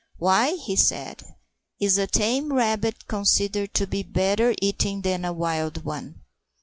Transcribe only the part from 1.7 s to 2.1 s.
"is a